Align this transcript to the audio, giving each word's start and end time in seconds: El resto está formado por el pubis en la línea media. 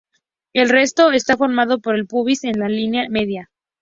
El 0.53 0.69
resto 0.69 1.11
está 1.11 1.37
formado 1.37 1.79
por 1.79 1.95
el 1.95 2.07
pubis 2.07 2.43
en 2.43 2.57
la 2.57 2.67
línea 2.69 3.07
media. 3.07 3.51